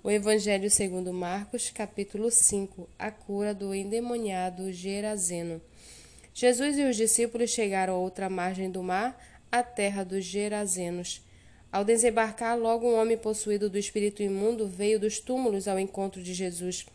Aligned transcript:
O 0.00 0.12
Evangelho 0.12 0.70
segundo 0.70 1.12
Marcos, 1.12 1.70
capítulo 1.70 2.30
5, 2.30 2.88
a 2.96 3.10
cura 3.10 3.52
do 3.52 3.74
endemoniado 3.74 4.72
Gerazeno. 4.72 5.60
Jesus 6.32 6.78
e 6.78 6.84
os 6.84 6.94
discípulos 6.94 7.50
chegaram 7.50 7.94
a 7.94 7.98
outra 7.98 8.30
margem 8.30 8.70
do 8.70 8.80
mar, 8.80 9.20
a 9.50 9.60
terra 9.60 10.04
dos 10.04 10.24
Gerazenos. 10.24 11.20
Ao 11.72 11.84
desembarcar, 11.84 12.56
logo 12.56 12.86
um 12.86 12.94
homem 12.94 13.18
possuído 13.18 13.68
do 13.68 13.76
espírito 13.76 14.22
imundo 14.22 14.68
veio 14.68 15.00
dos 15.00 15.18
túmulos 15.18 15.66
ao 15.66 15.80
encontro 15.80 16.22
de 16.22 16.32
Jesus. 16.32 16.86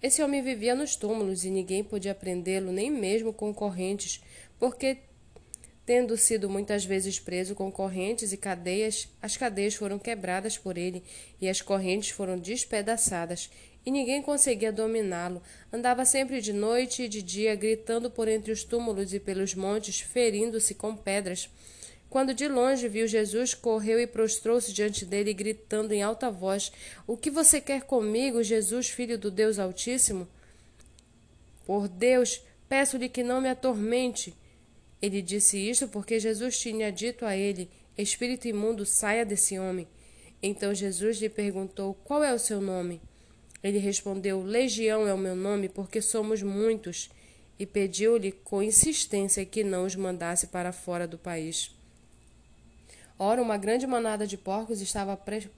Esse 0.00 0.22
homem 0.22 0.40
vivia 0.40 0.76
nos 0.76 0.94
túmulos 0.94 1.44
e 1.44 1.50
ninguém 1.50 1.82
podia 1.82 2.14
prendê-lo, 2.14 2.70
nem 2.70 2.88
mesmo 2.88 3.32
com 3.32 3.52
correntes, 3.52 4.22
porque 4.60 4.98
Tendo 5.86 6.16
sido 6.16 6.48
muitas 6.48 6.84
vezes 6.84 7.20
preso 7.20 7.54
com 7.54 7.70
correntes 7.70 8.32
e 8.32 8.38
cadeias, 8.38 9.06
as 9.20 9.36
cadeias 9.36 9.74
foram 9.74 9.98
quebradas 9.98 10.56
por 10.56 10.78
ele 10.78 11.02
e 11.38 11.46
as 11.48 11.60
correntes 11.60 12.08
foram 12.08 12.38
despedaçadas, 12.38 13.50
e 13.84 13.90
ninguém 13.90 14.22
conseguia 14.22 14.72
dominá-lo. 14.72 15.42
Andava 15.70 16.06
sempre 16.06 16.40
de 16.40 16.54
noite 16.54 17.02
e 17.02 17.08
de 17.08 17.20
dia, 17.20 17.54
gritando 17.54 18.10
por 18.10 18.28
entre 18.28 18.50
os 18.50 18.64
túmulos 18.64 19.12
e 19.12 19.20
pelos 19.20 19.54
montes, 19.54 20.00
ferindo-se 20.00 20.74
com 20.74 20.96
pedras. 20.96 21.50
Quando 22.08 22.32
de 22.32 22.48
longe 22.48 22.88
viu 22.88 23.06
Jesus, 23.06 23.52
correu 23.52 24.00
e 24.00 24.06
prostrou-se 24.06 24.72
diante 24.72 25.04
dele, 25.04 25.34
gritando 25.34 25.92
em 25.92 26.02
alta 26.02 26.30
voz: 26.30 26.72
O 27.06 27.14
que 27.14 27.30
você 27.30 27.60
quer 27.60 27.82
comigo, 27.82 28.42
Jesus, 28.42 28.88
filho 28.88 29.18
do 29.18 29.30
Deus 29.30 29.58
Altíssimo? 29.58 30.26
Por 31.66 31.88
Deus, 31.88 32.40
peço-lhe 32.68 33.08
que 33.08 33.22
não 33.22 33.40
me 33.40 33.50
atormente. 33.50 34.32
Ele 35.04 35.20
disse 35.20 35.58
isto 35.58 35.86
porque 35.86 36.18
Jesus 36.18 36.58
tinha 36.58 36.90
dito 36.90 37.26
a 37.26 37.36
ele: 37.36 37.68
Espírito 37.96 38.48
imundo, 38.48 38.86
saia 38.86 39.22
desse 39.22 39.58
homem. 39.58 39.86
Então 40.42 40.72
Jesus 40.72 41.18
lhe 41.18 41.28
perguntou: 41.28 41.92
Qual 41.92 42.24
é 42.24 42.32
o 42.32 42.38
seu 42.38 42.58
nome? 42.58 43.02
Ele 43.62 43.76
respondeu: 43.76 44.40
Legião 44.40 45.06
é 45.06 45.12
o 45.12 45.18
meu 45.18 45.36
nome, 45.36 45.68
porque 45.68 46.00
somos 46.00 46.42
muitos. 46.42 47.10
E 47.58 47.66
pediu-lhe 47.66 48.32
com 48.32 48.62
insistência 48.62 49.44
que 49.44 49.62
não 49.62 49.84
os 49.84 49.94
mandasse 49.94 50.46
para 50.46 50.72
fora 50.72 51.06
do 51.06 51.18
país. 51.18 51.70
Ora, 53.18 53.42
uma 53.42 53.58
grande 53.58 53.86
manada 53.86 54.26
de 54.26 54.38
porcos 54.38 54.80
estava, 54.80 55.18
pre... 55.18 55.50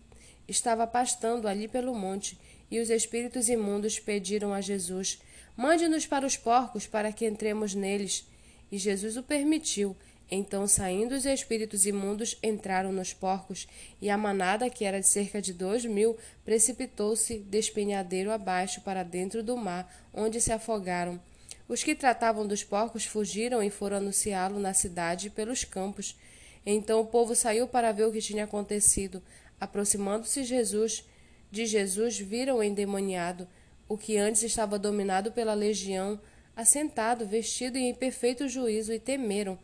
estava 0.48 0.89
pastando 0.89 1.47
ali 1.47 1.69
pelo 1.69 1.95
monte, 1.95 2.37
e 2.69 2.81
os 2.81 2.91
espíritos 2.91 3.48
imundos 3.48 4.01
pediram 4.01 4.53
a 4.53 4.61
Jesus: 4.61 5.20
Mande-nos 5.57 6.05
para 6.05 6.27
os 6.27 6.37
porcos, 6.37 6.85
para 6.89 7.13
que 7.13 7.25
entremos 7.25 7.73
neles. 7.73 8.27
E 8.70 8.78
Jesus 8.78 9.17
o 9.17 9.22
permitiu. 9.22 9.97
Então, 10.31 10.67
saindo 10.67 11.14
os 11.14 11.25
espíritos 11.25 11.86
imundos, 11.86 12.36
entraram 12.42 12.91
nos 12.92 13.12
porcos, 13.12 13.69
e 14.03 14.11
a 14.11 14.19
manada, 14.19 14.69
que 14.69 14.84
era 14.84 15.00
de 15.00 15.06
cerca 15.06 15.41
de 15.41 15.53
dois 15.53 15.84
mil, 15.84 16.17
precipitou-se 16.45 17.39
despenhadeiro 17.39 18.33
abaixo 18.33 18.81
para 18.81 19.05
dentro 19.05 19.42
do 19.42 19.56
mar, 19.56 19.89
onde 20.12 20.41
se 20.41 20.53
afogaram. 20.53 21.20
Os 21.69 21.84
que 21.84 21.95
tratavam 21.95 22.47
dos 22.47 22.64
porcos 22.64 23.05
fugiram 23.05 23.62
e 23.62 23.70
foram 23.70 23.98
anunciá-lo 23.98 24.58
na 24.58 24.75
cidade 24.75 25.28
e 25.28 25.30
pelos 25.30 25.64
campos. 25.64 26.17
Então 26.64 27.01
o 27.01 27.06
povo 27.06 27.34
saiu 27.34 27.69
para 27.69 27.92
ver 27.92 28.05
o 28.05 28.12
que 28.12 28.20
tinha 28.20 28.45
acontecido. 28.45 29.23
Aproximando-se 29.61 30.45
Jesus, 30.45 31.05
de 31.51 31.67
Jesus, 31.67 32.19
viram 32.19 32.58
o 32.58 32.62
endemoniado, 32.62 33.48
o 33.89 33.97
que 33.97 34.17
antes 34.17 34.42
estava 34.42 34.78
dominado 34.78 35.30
pela 35.33 35.55
legião, 35.55 36.20
assentado, 36.57 37.27
vestido 37.27 37.77
e 37.77 37.83
em 37.83 37.95
perfeito 37.95 38.49
juízo, 38.49 38.93
e 38.93 38.99
temeram. 38.99 39.59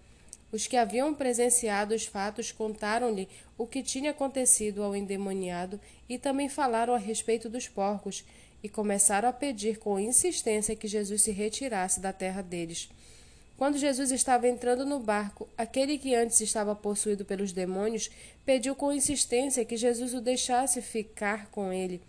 Os 0.53 0.67
que 0.67 0.77
haviam 0.77 1.15
presenciado 1.15 1.95
os 1.95 2.05
fatos 2.05 2.53
contaram-lhe 2.53 3.27
o 3.57 3.67
que 3.67 3.83
tinha 3.83 4.11
acontecido 4.11 4.83
ao 4.83 4.95
endemoniado 4.95 5.81
e 6.09 6.19
também 6.19 6.49
falaram 6.49 6.95
a 6.95 6.99
respeito 6.99 7.49
dos 7.49 7.67
porcos, 7.67 8.23
e 8.63 8.69
começaram 8.69 9.29
a 9.29 9.33
pedir 9.33 9.79
com 9.79 9.99
insistência 9.99 10.77
que 10.77 10.87
Jesus 10.87 11.23
se 11.23 11.33
retirasse 11.33 11.99
da 11.99 12.13
terra 12.13 12.43
deles. 12.43 12.89
Quando 13.57 13.79
Jesus 13.79 14.11
estava 14.11 14.49
entrando 14.49 14.85
no 14.87 14.99
barco, 14.99 15.49
aquele 15.57 15.99
que 15.99 16.15
antes 16.15 16.41
estava 16.41 16.75
possuído 16.75 17.25
pelos 17.25 17.53
demônios 17.53 18.11
pediu 18.45 18.75
com 18.75 18.93
insistência 18.93 19.65
que 19.65 19.77
Jesus 19.77 20.15
o 20.15 20.21
deixasse 20.21 20.81
ficar 20.81 21.47
com 21.51 21.73
ele. 21.73 22.01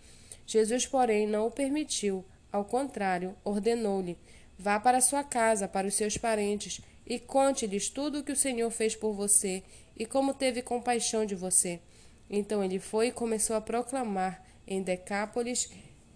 Jesus, 0.46 0.86
porém, 0.86 1.26
não 1.26 1.46
o 1.46 1.50
permitiu. 1.50 2.24
Ao 2.52 2.64
contrário, 2.64 3.34
ordenou-lhe: 3.44 4.16
Vá 4.58 4.78
para 4.78 5.00
sua 5.00 5.24
casa, 5.24 5.68
para 5.68 5.86
os 5.86 5.94
seus 5.94 6.16
parentes, 6.16 6.80
e 7.06 7.18
conte-lhes 7.18 7.88
tudo 7.88 8.20
o 8.20 8.24
que 8.24 8.32
o 8.32 8.36
Senhor 8.36 8.70
fez 8.70 8.96
por 8.96 9.12
você 9.12 9.62
e 9.96 10.06
como 10.06 10.34
teve 10.34 10.62
compaixão 10.62 11.26
de 11.26 11.34
você. 11.34 11.80
Então 12.28 12.64
ele 12.64 12.78
foi 12.78 13.08
e 13.08 13.12
começou 13.12 13.54
a 13.56 13.60
proclamar 13.60 14.42
em 14.66 14.82
Decápolis 14.82 15.70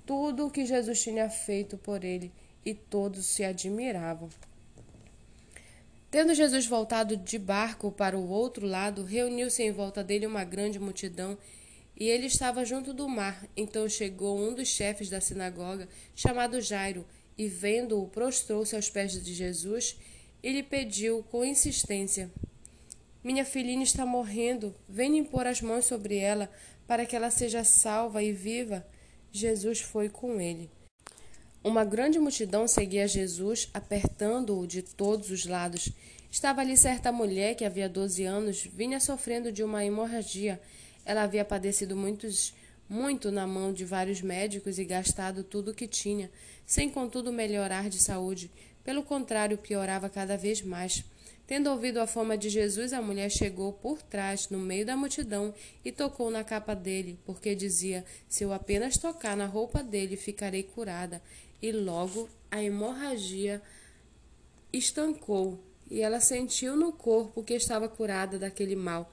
tudo 0.06 0.47
o 0.47 0.50
que 0.50 0.65
Jesus 0.65 1.03
tinha 1.03 1.28
feito 1.28 1.77
por 1.77 2.03
ele, 2.03 2.32
e 2.65 2.72
todos 2.72 3.27
se 3.27 3.44
admiravam. 3.44 4.31
Tendo 6.10 6.32
Jesus 6.34 6.66
voltado 6.66 7.15
de 7.15 7.38
barco 7.38 7.93
para 7.93 8.16
o 8.16 8.31
outro 8.31 8.66
lado, 8.66 9.04
reuniu-se 9.04 9.62
em 9.62 9.71
volta 9.71 10.03
dele 10.03 10.27
uma 10.27 10.44
grande 10.44 10.78
multidão, 10.78 11.37
e 11.94 12.09
ele 12.09 12.27
estava 12.27 12.65
junto 12.65 12.94
do 12.94 13.06
mar. 13.06 13.47
Então 13.54 13.87
chegou 13.87 14.38
um 14.38 14.54
dos 14.54 14.69
chefes 14.69 15.10
da 15.10 15.21
sinagoga, 15.21 15.87
chamado 16.16 16.60
Jairo, 16.62 17.04
e, 17.38 17.47
vendo-o, 17.47 18.09
prostrou-se 18.09 18.75
aos 18.75 18.91
pés 18.91 19.12
de 19.12 19.32
Jesus 19.32 19.97
e 20.43 20.53
lhe 20.53 20.62
pediu 20.62 21.22
com 21.31 21.44
insistência: 21.44 22.31
Minha 23.22 23.44
filhinha 23.44 23.84
está 23.84 24.04
morrendo, 24.04 24.75
venha 24.88 25.21
impor 25.21 25.47
as 25.47 25.62
mãos 25.62 25.84
sobre 25.84 26.16
ela 26.16 26.50
para 26.87 27.06
que 27.06 27.15
ela 27.15 27.31
seja 27.31 27.62
salva 27.62 28.22
e 28.22 28.32
viva. 28.32 28.84
Jesus 29.31 29.81
foi 29.81 30.09
com 30.09 30.41
ele. 30.41 30.69
Uma 31.62 31.84
grande 31.84 32.19
multidão 32.19 32.66
seguia 32.66 33.06
Jesus, 33.06 33.69
apertando-o 33.75 34.66
de 34.66 34.81
todos 34.81 35.31
os 35.31 35.44
lados. 35.44 35.91
Estava 36.31 36.62
ali 36.62 36.77
certa 36.77 37.12
mulher 37.12 37.54
que 37.54 37.65
havia 37.65 37.88
doze 37.88 38.25
anos 38.25 38.62
vinha 38.72 38.98
sofrendo 39.00 39.53
de 39.53 39.62
uma 39.62 39.84
hemorragia. 39.84 40.60
Ela 41.04 41.22
havia 41.22 41.44
padecido 41.44 41.94
muitos 41.94 42.54
muito 42.88 43.31
na 43.31 43.47
mão 43.47 43.72
de 43.72 43.84
vários 43.84 44.22
médicos 44.22 44.78
e 44.78 44.84
gastado 44.84 45.44
tudo 45.44 45.72
o 45.72 45.75
que 45.75 45.87
tinha, 45.87 46.31
sem 46.65 46.88
contudo 46.88 47.32
melhorar 47.32 47.88
de 47.88 47.99
saúde. 47.99 48.50
Pelo 48.82 49.03
contrário, 49.03 49.59
piorava 49.59 50.09
cada 50.09 50.37
vez 50.37 50.62
mais. 50.62 51.04
Tendo 51.47 51.71
ouvido 51.71 51.98
a 51.98 52.06
fama 52.06 52.37
de 52.37 52.50
Jesus, 52.50 52.93
a 52.93 53.00
mulher 53.00 53.31
chegou 53.31 53.72
por 53.72 54.03
trás, 54.03 54.50
no 54.50 54.59
meio 54.59 54.84
da 54.84 54.97
multidão, 54.97 55.54
e 55.82 55.91
tocou 55.91 56.31
na 56.31 56.44
capa 56.44 56.75
dele, 56.75 57.19
porque 57.25 57.54
dizia: 57.54 58.04
Se 58.28 58.44
eu 58.44 58.53
apenas 58.53 58.98
tocar 58.98 59.37
na 59.37 59.47
roupa 59.47 59.82
dele, 59.82 60.16
ficarei 60.16 60.62
curada. 60.62 61.22
E 61.60 61.72
logo 61.72 62.28
a 62.50 62.62
hemorragia 62.62 63.62
estancou, 64.72 65.59
e 65.91 66.00
ela 66.00 66.21
sentiu 66.21 66.77
no 66.77 66.93
corpo 66.93 67.43
que 67.43 67.54
estava 67.54 67.88
curada 67.88 68.38
daquele 68.38 68.77
mal. 68.77 69.10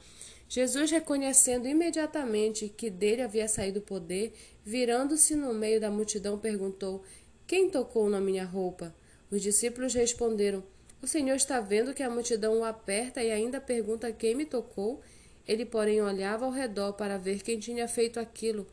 Jesus, 0.47 0.91
reconhecendo 0.91 1.67
imediatamente 1.67 2.69
que 2.69 2.89
dele 2.89 3.21
havia 3.21 3.47
saído 3.47 3.79
o 3.79 3.83
poder, 3.83 4.33
virando-se 4.63 5.35
no 5.35 5.53
meio 5.53 5.79
da 5.81 5.89
multidão, 5.89 6.37
perguntou: 6.37 7.03
Quem 7.47 7.69
tocou 7.69 8.09
na 8.09 8.21
minha 8.21 8.45
roupa? 8.45 8.95
Os 9.31 9.41
discípulos 9.41 9.93
responderam: 9.93 10.63
O 11.01 11.07
Senhor 11.07 11.35
está 11.35 11.59
vendo 11.59 11.93
que 11.93 12.03
a 12.03 12.09
multidão 12.09 12.59
o 12.59 12.63
aperta 12.63 13.23
e 13.23 13.31
ainda 13.31 13.59
pergunta 13.59 14.11
quem 14.11 14.35
me 14.35 14.45
tocou? 14.45 15.01
Ele, 15.47 15.65
porém, 15.65 16.01
olhava 16.01 16.45
ao 16.45 16.51
redor 16.51 16.93
para 16.93 17.17
ver 17.17 17.41
quem 17.41 17.59
tinha 17.59 17.87
feito 17.87 18.19
aquilo. 18.19 18.65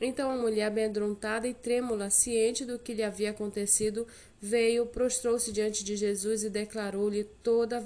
Então 0.00 0.30
a 0.30 0.36
mulher, 0.36 0.66
amedrontada 0.66 1.48
e 1.48 1.54
trêmula, 1.54 2.10
ciente 2.10 2.64
do 2.64 2.78
que 2.78 2.92
lhe 2.92 3.02
havia 3.02 3.30
acontecido, 3.30 4.06
veio, 4.40 4.86
prostrou-se 4.86 5.50
diante 5.50 5.82
de 5.82 5.96
Jesus 5.96 6.44
e 6.44 6.50
declarou-lhe 6.50 7.24
toda, 7.42 7.82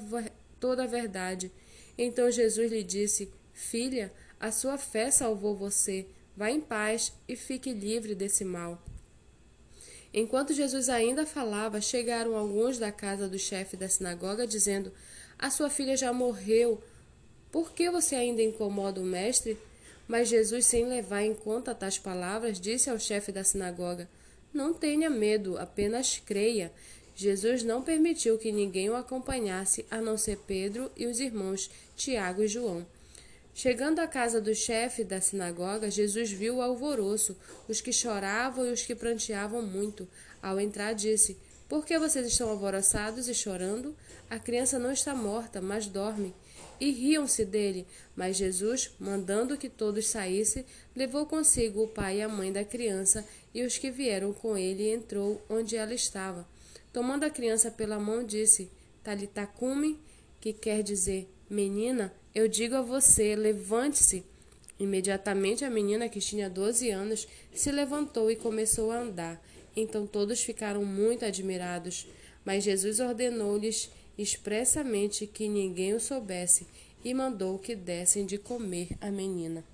toda 0.59 0.85
a 0.85 0.87
verdade. 0.87 1.53
Então 2.03 2.31
Jesus 2.31 2.73
lhe 2.73 2.83
disse: 2.83 3.31
Filha, 3.53 4.11
a 4.41 4.51
sua 4.51 4.79
fé 4.79 5.11
salvou 5.11 5.55
você. 5.55 6.07
Vá 6.35 6.51
em 6.51 6.59
paz 6.59 7.13
e 7.29 7.37
fique 7.37 7.75
livre 7.75 8.15
desse 8.15 8.43
mal. 8.43 8.83
Enquanto 10.13 10.55
Jesus 10.55 10.89
ainda 10.89 11.27
falava, 11.27 11.79
chegaram 11.79 12.35
alguns 12.35 12.79
da 12.79 12.91
casa 12.91 13.29
do 13.29 13.39
chefe 13.39 13.77
da 13.77 13.87
sinagoga, 13.87 14.47
dizendo: 14.47 14.91
A 15.39 15.51
sua 15.51 15.69
filha 15.69 15.95
já 15.95 16.11
morreu. 16.11 16.83
Por 17.53 17.73
que 17.73 17.91
você 17.91 18.15
ainda 18.15 18.41
incomoda 18.41 18.99
o 18.99 19.05
mestre? 19.05 19.59
Mas 20.09 20.29
Jesus, 20.29 20.65
sem 20.65 20.87
levar 20.87 21.23
em 21.23 21.35
conta 21.35 21.75
tais 21.75 21.99
palavras, 21.99 22.59
disse 22.59 22.89
ao 22.89 22.99
chefe 22.99 23.31
da 23.31 23.45
sinagoga: 23.45 24.09
Não 24.55 24.73
tenha 24.73 25.11
medo, 25.11 25.59
apenas 25.59 26.19
creia. 26.25 26.73
Jesus 27.21 27.63
não 27.63 27.83
permitiu 27.83 28.39
que 28.39 28.51
ninguém 28.51 28.89
o 28.89 28.97
acompanhasse, 28.97 29.85
a 29.91 30.01
não 30.01 30.17
ser 30.17 30.39
Pedro 30.47 30.91
e 30.97 31.05
os 31.05 31.21
irmãos 31.21 31.71
Tiago 31.95 32.43
e 32.43 32.49
João. 32.49 32.87
Chegando 33.55 33.99
à 33.99 34.07
casa 34.07 34.41
do 34.41 34.55
chefe 34.55 35.05
da 35.05 35.21
sinagoga, 35.21 35.91
Jesus 35.91 36.33
viu 36.33 36.57
o 36.57 36.63
alvoroço, 36.63 37.37
os 37.69 37.83
que 37.83 37.93
choravam 37.93 38.65
e 38.65 38.73
os 38.73 38.81
que 38.87 38.95
pranteavam 38.95 39.61
muito. 39.61 40.09
Ao 40.41 40.59
entrar, 40.59 40.95
disse: 40.95 41.37
Por 41.69 41.85
que 41.85 41.99
vocês 41.99 42.27
estão 42.27 42.49
alvoroçados 42.49 43.29
e 43.29 43.35
chorando? 43.35 43.95
A 44.31 44.39
criança 44.39 44.79
não 44.79 44.91
está 44.91 45.15
morta, 45.15 45.61
mas 45.61 45.87
dorme. 45.87 46.35
e 46.81 46.91
riam-se 46.91 47.45
dele. 47.45 47.87
Mas 48.17 48.39
Jesus, 48.39 48.93
mandando 48.99 49.59
que 49.59 49.69
todos 49.69 50.07
saíssem, 50.07 50.65
levou 50.97 51.27
consigo 51.27 51.83
o 51.83 51.89
pai 51.89 52.21
e 52.21 52.23
a 52.23 52.29
mãe 52.31 52.51
da 52.51 52.65
criança 52.65 53.27
e 53.53 53.63
os 53.63 53.77
que 53.77 53.91
vieram 53.91 54.33
com 54.33 54.57
ele 54.57 54.85
e 54.85 54.95
entrou 54.95 55.45
onde 55.51 55.77
ela 55.77 55.93
estava. 55.93 56.49
Tomando 56.93 57.25
a 57.25 57.31
criança 57.31 57.71
pela 57.71 57.99
mão, 57.99 58.25
disse: 58.25 58.71
Talitacume, 59.03 60.01
que 60.41 60.53
quer 60.53 60.83
dizer 60.83 61.29
menina, 61.49 62.13
eu 62.35 62.47
digo 62.49 62.77
a 62.77 62.83
você, 62.83 63.35
levante-se. 63.35 64.25
Imediatamente 64.79 65.65
a 65.65 65.71
menina, 65.71 66.09
que 66.09 66.21
tinha 66.21 66.49
doze 66.49 66.91
anos, 66.91 67.29
se 67.53 67.71
levantou 67.71 68.31
e 68.31 68.37
começou 68.37 68.91
a 68.91 69.01
andar. 69.01 69.45
Então 69.77 70.07
todos 70.07 70.43
ficaram 70.43 70.85
muito 70.85 71.25
admirados. 71.25 72.07
Mas 72.45 72.65
Jesus 72.65 73.01
ordenou-lhes 73.01 73.91
expressamente 74.17 75.27
que 75.27 75.49
ninguém 75.49 75.95
o 75.95 76.01
soubesse 76.01 76.67
e 77.05 77.13
mandou 77.13 77.59
que 77.59 77.75
dessem 77.75 78.25
de 78.25 78.39
comer 78.39 78.89
à 79.01 79.11
menina. 79.11 79.65